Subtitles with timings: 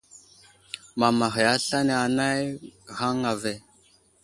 [0.99, 2.39] Mamaghay aslane anay
[2.97, 3.53] ghaŋŋa ve.